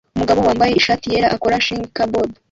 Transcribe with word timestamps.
Umugabo 0.15 0.39
wambaye 0.47 0.71
ishati 0.75 1.05
yera 1.13 1.27
akora 1.35 1.63
shish 1.65 1.83
kabob 1.95 2.29